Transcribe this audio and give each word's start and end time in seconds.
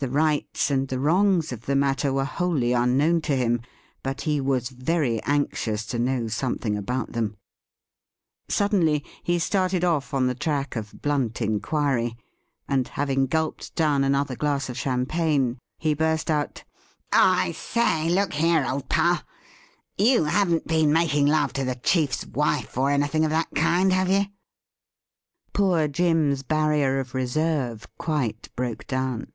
The 0.00 0.08
rights 0.10 0.72
and 0.72 0.88
the 0.88 0.98
wrongs 0.98 1.52
of 1.52 1.66
the 1.66 1.76
matter 1.76 2.12
were 2.12 2.24
wholly 2.24 2.74
un 2.74 2.98
jirliawn 2.98 3.22
to 3.22 3.36
him;. 3.36 3.60
but* 4.02 4.22
"he 4.22 4.40
was' 4.40 4.70
very 4.70 5.22
anxious 5.22 5.86
to 5.86 6.00
know 6.00 6.26
some 6.26 6.58
thing 6.58 6.76
about 6.76 7.12
them. 7.12 7.36
Suddenly 8.48 9.04
he 9.22 9.38
started 9.38 9.84
off 9.84 10.12
on 10.12 10.26
the 10.26 10.34
track 10.34 10.74
of 10.74 11.00
blunt 11.00 11.40
inquiry, 11.40 12.16
and, 12.66 12.88
having 12.88 13.28
gulped 13.28 13.76
down 13.76 14.02
another 14.02 14.34
glass* 14.34 14.68
of 14.68 14.76
champagne, 14.76 15.60
he 15.78 15.94
burst 15.94 16.28
out:' 16.28 16.64
I 17.40 17.52
say, 17.52 18.08
look 18.08 18.32
here, 18.32 18.66
old 18.68 18.88
pal: 18.88 19.22
you 19.96 20.24
haven't 20.24 20.66
been 20.66 20.92
making" 20.92 21.26
love 21.26 21.52
to 21.52 21.64
the 21.64 21.76
chief's 21.76 22.26
wife, 22.26 22.76
or 22.76 22.90
anything 22.90 23.24
of 23.24 23.30
that 23.30 23.54
kind, 23.54 23.92
have^ 23.92 24.08
you?' 24.10 24.26
256 25.54 25.54
THE 25.54 25.54
RIDDLE 25.54 25.76
RING 25.84 25.86
Poor 25.86 25.88
Jim's 25.88 26.42
barrier 26.42 26.98
of 26.98 27.14
reserve 27.14 27.86
quite 27.96 28.48
broke 28.56 28.88
down. 28.88 29.28